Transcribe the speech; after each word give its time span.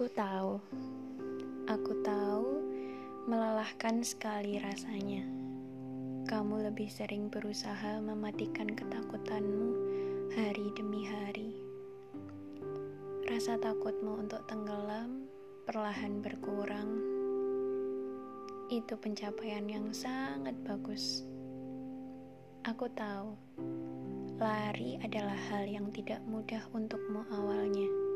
Aku 0.00 0.08
tahu, 0.16 0.56
aku 1.68 1.92
tahu 2.00 2.48
melelahkan 3.28 4.00
sekali 4.00 4.56
rasanya. 4.56 5.28
Kamu 6.24 6.64
lebih 6.64 6.88
sering 6.88 7.28
berusaha 7.28 8.00
mematikan 8.00 8.72
ketakutanmu 8.72 9.68
hari 10.32 10.72
demi 10.72 11.04
hari. 11.04 11.52
Rasa 13.28 13.60
takutmu 13.60 14.24
untuk 14.24 14.40
tenggelam 14.48 15.28
perlahan 15.68 16.24
berkurang. 16.24 16.96
Itu 18.72 18.96
pencapaian 18.96 19.68
yang 19.68 19.92
sangat 19.92 20.56
bagus. 20.64 21.28
Aku 22.64 22.88
tahu, 22.96 23.36
lari 24.40 24.96
adalah 25.04 25.36
hal 25.52 25.68
yang 25.68 25.92
tidak 25.92 26.24
mudah 26.24 26.64
untukmu 26.72 27.20
awalnya 27.36 28.10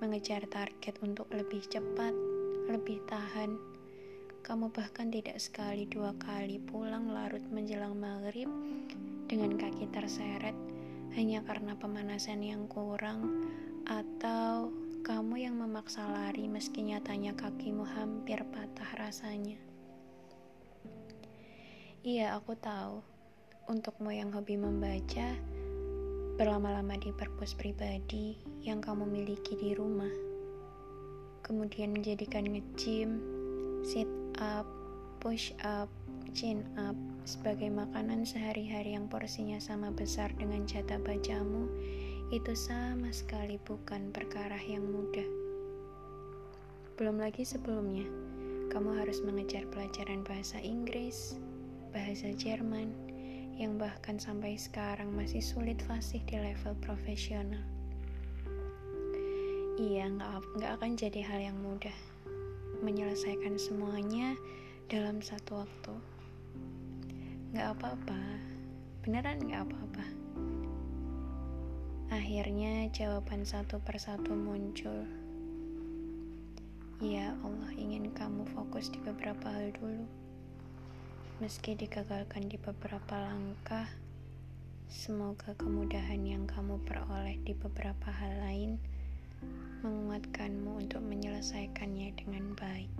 Mengejar 0.00 0.48
target 0.48 0.96
untuk 1.04 1.28
lebih 1.28 1.60
cepat, 1.68 2.16
lebih 2.72 3.04
tahan, 3.04 3.60
kamu 4.40 4.72
bahkan 4.72 5.12
tidak 5.12 5.36
sekali 5.36 5.84
dua 5.84 6.16
kali 6.16 6.56
pulang 6.56 7.12
larut 7.12 7.44
menjelang 7.52 7.92
maghrib 8.00 8.48
dengan 9.28 9.60
kaki 9.60 9.84
terseret 9.92 10.56
hanya 11.12 11.44
karena 11.44 11.76
pemanasan 11.76 12.40
yang 12.40 12.64
kurang 12.64 13.44
atau 13.84 14.72
kamu 15.04 15.44
yang 15.44 15.60
memaksa 15.60 16.08
lari 16.08 16.48
meski 16.48 16.80
nyatanya 16.80 17.36
kakimu 17.36 17.84
hampir 17.84 18.40
patah 18.48 18.90
rasanya. 18.96 19.60
Iya, 22.00 22.40
aku 22.40 22.56
tahu. 22.56 23.04
Untukmu 23.68 24.08
yang 24.16 24.32
hobi 24.32 24.56
membaca, 24.56 25.36
berlama-lama 26.40 26.96
di 26.96 27.12
perpus 27.12 27.52
pribadi 27.52 28.32
yang 28.64 28.80
kamu 28.80 29.04
miliki 29.04 29.60
di 29.60 29.76
rumah, 29.76 30.08
kemudian 31.44 31.92
menjadikan 31.92 32.48
nge-gym, 32.48 33.20
sit 33.84 34.08
up, 34.40 34.64
push 35.20 35.52
up, 35.60 35.92
chin 36.32 36.64
up 36.80 36.96
sebagai 37.28 37.68
makanan 37.68 38.24
sehari-hari 38.24 38.96
yang 38.96 39.04
porsinya 39.12 39.60
sama 39.60 39.92
besar 39.92 40.32
dengan 40.40 40.64
jatah 40.64 40.96
bajamu 41.04 41.68
itu 42.32 42.56
sama 42.56 43.12
sekali 43.12 43.60
bukan 43.60 44.08
perkara 44.08 44.56
yang 44.64 44.88
mudah. 44.88 45.28
Belum 46.96 47.20
lagi 47.20 47.44
sebelumnya, 47.44 48.08
kamu 48.72 48.96
harus 48.96 49.20
mengejar 49.20 49.68
pelajaran 49.68 50.24
bahasa 50.24 50.56
Inggris, 50.64 51.36
bahasa 51.92 52.32
Jerman, 52.32 53.09
yang 53.60 53.76
bahkan 53.76 54.16
sampai 54.16 54.56
sekarang 54.56 55.12
masih 55.12 55.44
sulit 55.44 55.84
fasih 55.84 56.24
di 56.24 56.40
level 56.40 56.72
profesional. 56.80 57.60
Iya, 59.76 60.08
nggak 60.56 60.80
akan 60.80 60.96
jadi 60.96 61.20
hal 61.20 61.52
yang 61.52 61.58
mudah 61.60 61.92
menyelesaikan 62.80 63.60
semuanya 63.60 64.32
dalam 64.88 65.20
satu 65.20 65.60
waktu. 65.60 65.94
Gak 67.52 67.76
apa-apa, 67.76 68.20
beneran 69.04 69.44
gak 69.44 69.68
apa-apa. 69.68 70.06
Akhirnya 72.16 72.88
jawaban 72.96 73.44
satu 73.44 73.76
persatu 73.84 74.32
muncul. 74.32 75.04
Ya 77.04 77.36
Allah 77.44 77.72
ingin 77.76 78.08
kamu 78.16 78.48
fokus 78.56 78.88
di 78.88 79.04
beberapa 79.04 79.52
hal 79.52 79.76
dulu. 79.76 80.08
Meski 81.40 81.72
digagalkan 81.72 82.52
di 82.52 82.60
beberapa 82.60 83.16
langkah, 83.16 83.88
semoga 84.92 85.56
kemudahan 85.56 86.20
yang 86.20 86.44
kamu 86.44 86.76
peroleh 86.84 87.40
di 87.40 87.56
beberapa 87.56 88.12
hal 88.12 88.44
lain 88.44 88.76
menguatkanmu 89.80 90.84
untuk 90.84 91.00
menyelesaikannya 91.00 92.12
dengan 92.12 92.52
baik. 92.52 92.92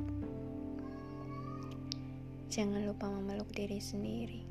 Jangan 2.48 2.88
lupa 2.88 3.12
memeluk 3.12 3.52
diri 3.52 3.76
sendiri. 3.76 4.48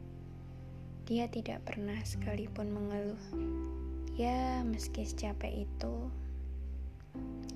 Dia 1.09 1.25
tidak 1.25 1.65
pernah 1.65 1.97
sekalipun 2.05 2.69
mengeluh. 2.69 3.25
Ya, 4.13 4.61
meski 4.69 5.01
secapek 5.01 5.65
itu, 5.65 6.13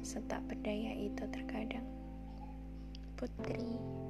setak 0.01 0.41
berdaya 0.49 0.97
itu 0.97 1.29
terkadang. 1.29 1.85
Putri. 3.21 4.01